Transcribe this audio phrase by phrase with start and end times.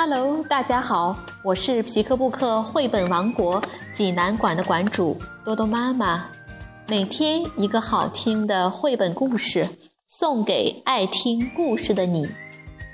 [0.00, 3.60] Hello，大家好，我是皮克布克绘本王国
[3.92, 6.28] 济南馆的馆主多多妈妈。
[6.86, 9.68] 每天一个好听的绘本故事，
[10.06, 12.30] 送给爱听故事的你。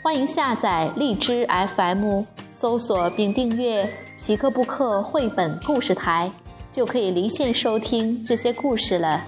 [0.02, 1.46] 欢迎下载荔枝
[1.77, 3.86] FM，搜索并订阅
[4.18, 6.32] 皮克布克绘本故事台，
[6.71, 9.23] 就可以离线收听这些故事了。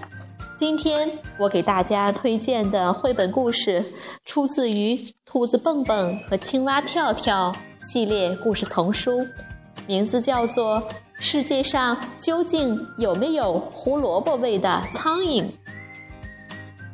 [0.56, 3.84] 今天我给大家推荐的绘本故事，
[4.24, 4.94] 出自于
[5.26, 9.26] 《兔子蹦蹦和青蛙跳跳》系列故事丛书，
[9.86, 10.80] 名字叫做
[11.20, 15.44] 《世界上究竟有没有胡萝卜味的苍蝇》。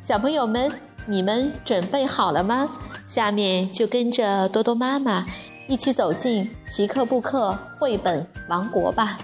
[0.01, 0.69] 小朋友们，
[1.05, 2.69] 你们准备好了吗？
[3.07, 5.25] 下面就跟着多多妈妈
[5.69, 9.17] 一起走进皮克布克绘本王国吧。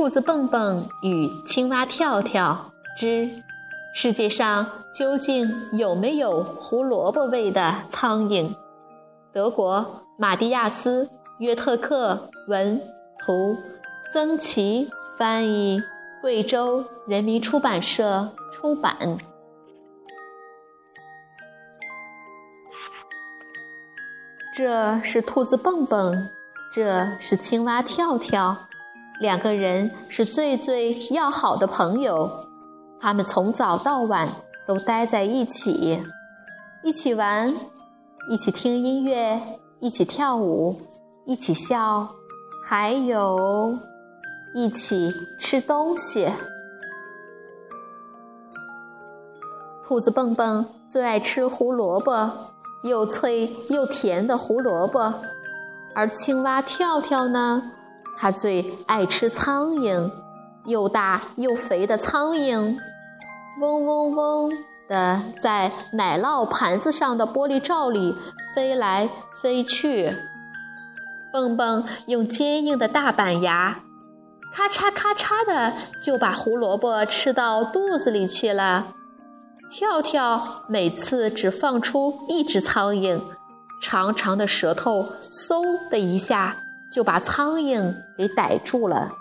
[0.00, 3.28] 兔子蹦蹦与青蛙跳跳之
[3.92, 8.54] 世界上究竟有没有胡萝卜味的苍蝇？
[9.30, 11.04] 德国马蒂亚斯·
[11.38, 12.80] 约特克文
[13.18, 13.58] 图，
[14.10, 15.82] 曾琦翻译，
[16.22, 18.96] 贵州人民出版社出版。
[24.56, 26.30] 这是兔子蹦蹦，
[26.72, 28.56] 这是青蛙跳跳。
[29.20, 32.48] 两个人是最最要好的朋友，
[32.98, 34.26] 他们从早到晚
[34.66, 36.02] 都待在一起，
[36.82, 37.54] 一起玩，
[38.30, 39.38] 一起听音乐，
[39.78, 40.80] 一起跳舞，
[41.26, 42.08] 一起笑，
[42.64, 43.78] 还有
[44.54, 46.30] 一起吃东西。
[49.84, 52.30] 兔子蹦蹦最爱吃胡萝卜，
[52.84, 55.12] 又脆又甜的胡萝卜，
[55.94, 57.72] 而青蛙跳跳呢？
[58.20, 60.10] 他最爱吃苍蝇，
[60.66, 62.76] 又大又肥的苍蝇，
[63.62, 64.52] 嗡嗡嗡
[64.90, 68.14] 的在奶酪盘子上的玻璃罩里
[68.54, 69.08] 飞来
[69.40, 70.14] 飞去。
[71.32, 73.80] 蹦蹦用坚硬的大板牙，
[74.52, 78.88] 咔嚓咔嚓的就把胡萝卜吃到肚子里去了。
[79.70, 83.22] 跳跳每次只放出一只苍蝇，
[83.80, 86.58] 长长的舌头嗖的一下。
[86.90, 89.12] 就把苍蝇给逮住了。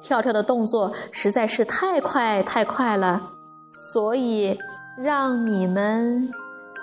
[0.00, 3.34] 跳跳的动作实在是太快太快了，
[3.78, 4.58] 所以
[4.98, 6.28] 让你们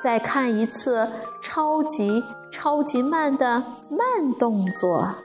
[0.02, 1.10] 再看一次
[1.42, 5.16] 超级超级慢的慢动作。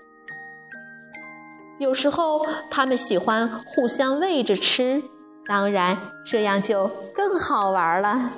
[1.79, 5.03] 有时候他们喜欢互相喂着吃，
[5.47, 8.31] 当然这样就更好玩了。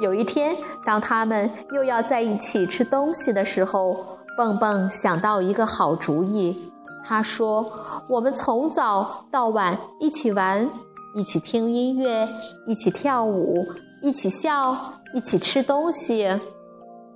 [0.00, 6.72] 有一天，当他们又要在一起吃东西的时候，蹦蹦想到一个好主意。
[7.02, 7.72] 他说
[8.08, 10.68] ：“我们从早到晚一起玩，
[11.14, 12.28] 一起听音乐，
[12.66, 13.66] 一起跳舞，
[14.02, 16.28] 一起笑，一起吃东西。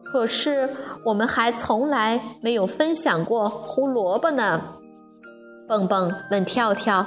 [0.05, 0.71] 可是
[1.05, 4.61] 我们还从来没有分享过胡萝卜呢。”
[5.69, 7.07] 蹦蹦问跳跳：“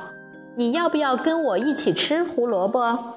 [0.56, 3.15] 你要不要跟我一起吃胡萝卜？”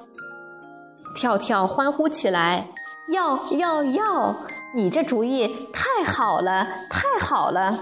[1.15, 2.67] 跳跳欢呼起来
[3.11, 4.35] ：“要要要！
[4.75, 7.79] 你这主意太好了，太好了！”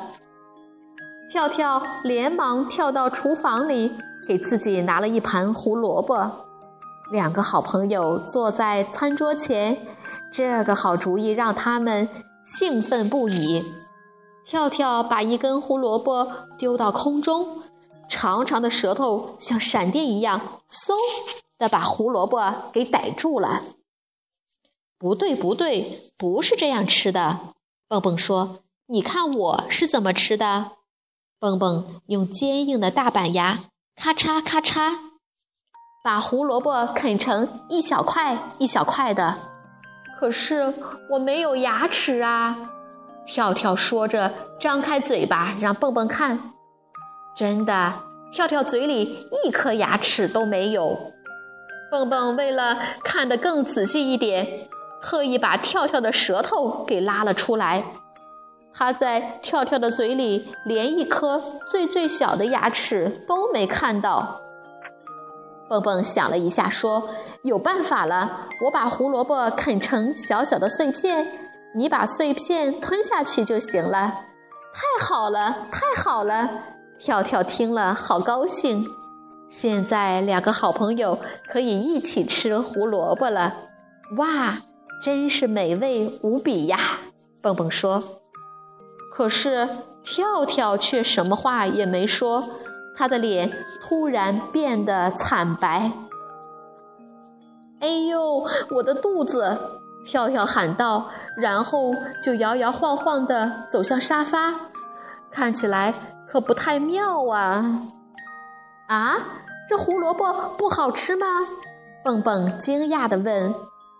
[1.30, 6.46] 跳跳连忙跳到厨房里，给自己拿了一盘胡萝卜。
[7.12, 9.78] 两个好朋友坐在餐桌前，
[10.32, 12.10] 这个好主意让他们
[12.44, 13.64] 兴奋不已。
[14.46, 16.28] 跳跳把一根胡萝卜
[16.58, 17.62] 丢到空中，
[18.10, 20.94] 长长的舌头像闪电一样，嗖！
[21.58, 23.64] 的把胡萝卜给逮住了。
[25.00, 27.54] 不对，不对，不是这样吃的。
[27.88, 30.72] 蹦蹦说：“你看我是怎么吃的。”
[31.40, 33.60] 蹦蹦用坚硬的大板牙，
[33.96, 34.98] 咔嚓咔嚓，
[36.04, 39.38] 把胡萝卜啃成一小块一小块的。
[40.20, 40.74] 可是
[41.12, 42.72] 我没有牙齿啊！
[43.26, 46.54] 跳跳说着，张开嘴巴让蹦蹦看。
[47.36, 48.02] 真的，
[48.32, 51.14] 跳跳嘴里一颗牙齿都没有。
[51.90, 54.68] 蹦蹦为了看得更仔细一点，
[55.02, 57.86] 特意把跳跳的舌头给拉了出来。
[58.74, 64.42] 他在跳跳的嘴里连一颗最最小的牙齿都没看到。
[65.70, 67.10] 蹦蹦想了一下，说
[67.44, 71.32] ：“有办法了，我把胡萝卜啃成小小的碎片，
[71.76, 74.22] 你把碎片吞下去就行了。”
[74.74, 76.50] 太好了，太好了！
[77.00, 78.86] 跳跳听了，好高兴。
[79.48, 83.54] 现在两个好朋友可以一起吃胡萝卜了，
[84.18, 84.58] 哇！
[85.02, 86.80] 真是美味无比呀！
[87.42, 88.04] 蹦蹦说。
[89.14, 89.70] 可是
[90.04, 92.50] 跳跳却什么话也没说，
[92.96, 95.92] 他的脸突然变得惨白。
[97.80, 99.58] 哎呦，我的肚子！
[100.04, 104.56] 跳跳喊道，然后就摇摇晃晃地走向沙发，
[105.30, 105.94] 看起来
[106.28, 107.84] 可不太妙啊！
[108.88, 109.18] 啊，
[109.70, 111.26] 这胡萝卜不好吃吗？
[112.04, 113.56] 蹦蹦惊讶地问。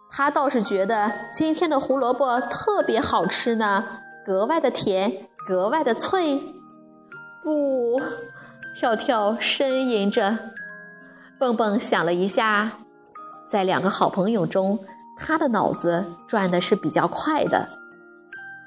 [0.10, 3.84] 他倒是觉得今天的胡萝卜特别好吃呢，
[4.26, 6.42] 格外的甜，格外的脆。
[7.44, 8.02] 不，
[8.76, 10.38] 跳跳呻吟着。
[11.40, 12.72] 蹦蹦想了一下，
[13.50, 14.80] 在两个好朋友中。
[15.20, 17.70] 他的脑子转的是比较快的，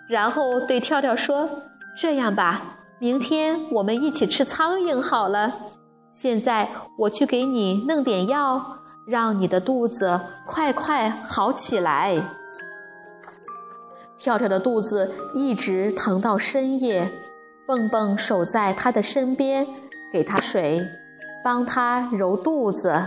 [0.09, 1.49] 然后对跳跳说
[1.97, 5.55] ：“这样吧，明天我们一起吃苍蝇好了。
[6.13, 6.69] 现在
[6.99, 8.77] 我去给你弄点药，
[9.07, 12.23] 让你的肚子快快好起来。”
[14.19, 17.11] 跳跳的肚子一直疼到深夜，
[17.67, 19.67] 蹦蹦守在他的身边，
[20.13, 20.87] 给他水，
[21.43, 23.03] 帮他揉肚子。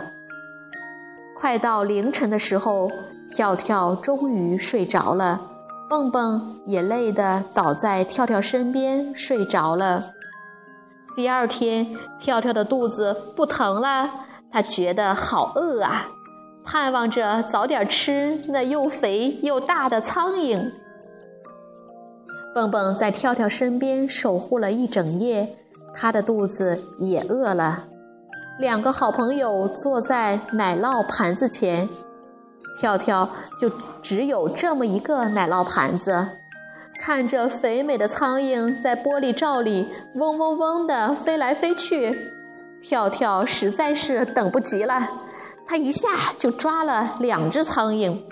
[1.35, 2.91] 快到凌晨的时候。
[3.25, 5.52] 跳跳终于睡着了，
[5.93, 10.05] 蹦蹦也累得倒在跳跳身边睡着了。
[11.15, 14.09] 第二天，跳跳的肚子不疼了，
[14.51, 16.07] 他觉得好饿啊，
[16.65, 20.71] 盼望着早点吃那又肥又大的苍蝇。
[22.55, 25.55] 蹦蹦在跳跳身边守护了一整夜，
[25.93, 27.83] 他的肚子也饿了。
[28.57, 31.87] 两个好朋友坐在奶酪盘子前。
[32.75, 33.71] 跳跳就
[34.01, 36.39] 只有这么一个奶酪盘子，
[36.99, 42.31] 看着肥美的苍蝇在玻璃罩里嗡嗡嗡地飞来飞去，
[42.81, 45.09] 跳跳实在是等不及了，
[45.65, 48.23] 他一下就抓了两只苍蝇。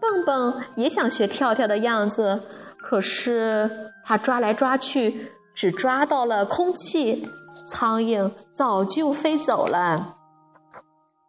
[0.00, 2.42] 蹦蹦也想学跳跳的样子，
[2.80, 7.28] 可是他抓来抓去，只抓到了空气，
[7.66, 10.16] 苍蝇早就飞走了。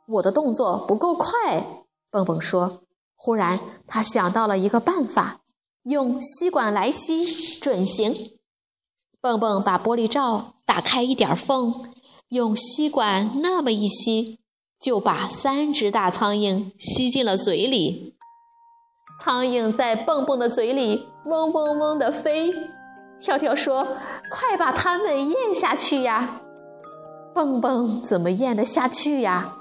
[0.08, 1.83] 我的动作不够快。
[2.14, 2.84] 蹦蹦说
[3.18, 5.40] ：“忽然，他想到了一个办法，
[5.82, 7.26] 用吸管来吸
[7.60, 8.38] 准行。”
[9.20, 11.92] 蹦蹦把玻璃罩打开一点缝，
[12.28, 14.38] 用吸管那么一吸，
[14.80, 18.16] 就把三只大苍蝇吸进了嘴里。
[19.20, 22.54] 苍蝇在蹦蹦的嘴里嗡嗡嗡地飞。
[23.20, 23.88] 跳跳说
[24.30, 26.42] ：“快把它们咽下去呀！”
[27.34, 29.56] 蹦蹦怎么咽得下去呀？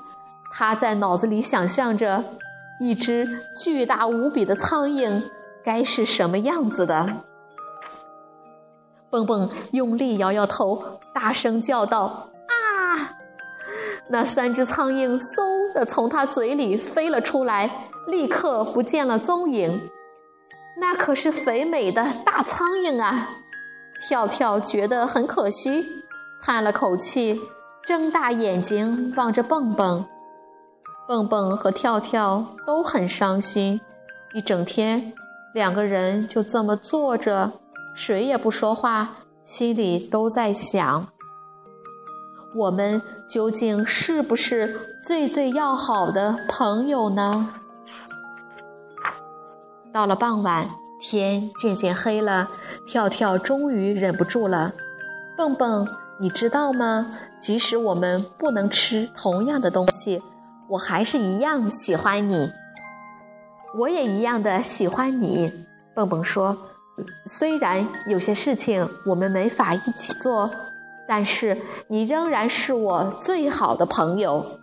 [0.55, 2.23] 他在脑子里想象着。
[2.83, 5.23] 一只巨大无比的苍蝇
[5.65, 7.23] 该是什么样子的？
[9.09, 13.15] 蹦蹦用力摇摇头，大声叫道：“啊！”
[14.11, 17.71] 那三只苍蝇嗖的从他嘴里飞了出来，
[18.09, 19.89] 立刻不见了踪影。
[20.81, 23.31] 那可是肥美的大苍蝇啊！
[24.09, 25.87] 跳跳觉得很可惜，
[26.41, 27.41] 叹了口气，
[27.85, 30.05] 睁大眼睛望着蹦蹦。
[31.13, 33.83] 蹦蹦和跳跳都很伤心，
[34.33, 35.13] 一整天，
[35.53, 37.53] 两个人就这么坐着，
[37.95, 39.11] 谁也不说话，
[39.45, 41.07] 心里都在想：
[42.55, 47.51] 我们究竟是不是最最要好的朋友呢？
[49.93, 50.67] 到了傍晚，
[50.99, 52.49] 天渐渐黑了，
[52.87, 54.73] 跳跳终于忍不住了
[55.37, 55.87] ：“蹦蹦，
[56.19, 57.11] 你知道吗？
[57.39, 60.23] 即使我们不能吃同样的东西。”
[60.73, 62.51] 我还是一样喜欢你，
[63.79, 65.67] 我也一样的喜欢你。
[65.95, 66.57] 蹦蹦说
[67.27, 70.51] ：“虽然有些事情我们没法一起做，
[71.07, 74.61] 但是你仍然是我最好的朋友。”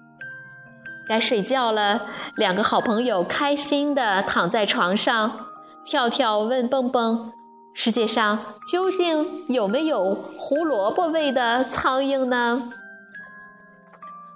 [1.07, 5.45] 该睡觉了，两个好朋友开心的躺在床上。
[5.85, 7.31] 跳跳问蹦蹦
[7.75, 8.39] ：“世界上
[8.71, 12.71] 究竟有没有胡萝卜味的苍蝇呢？”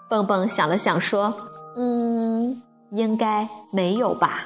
[0.08, 1.34] 蹦蹦想了想说。
[1.75, 2.62] 嗯，
[2.92, 4.46] 应该没有吧。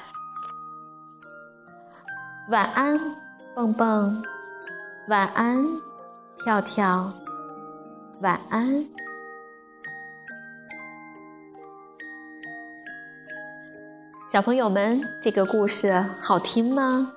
[2.50, 3.00] 晚安，
[3.54, 4.24] 蹦蹦。
[5.10, 5.66] 晚安，
[6.44, 7.12] 跳跳。
[8.22, 8.86] 晚安，
[14.32, 17.14] 小朋友们，这个故事好听吗？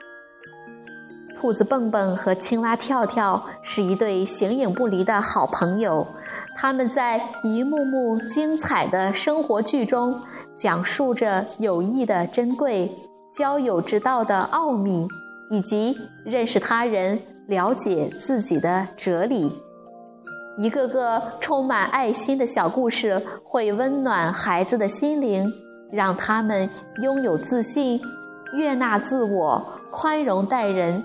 [1.40, 6.06] 兔子蹦蹦和青蛙跳跳是一对形影不离的好朋友，
[6.54, 10.20] 他们在一幕幕精彩的生活剧中，
[10.54, 12.94] 讲述着友谊的珍贵、
[13.32, 15.09] 交友之道的奥秘，
[15.49, 19.62] 以及认识他人、了解自己的哲理。
[20.59, 25.50] 一个个充满爱心的小故事，会温暖孩子的心灵，
[25.90, 26.68] 让他们
[27.00, 27.99] 拥有自信。
[28.52, 31.04] 悦纳自我，宽容待人，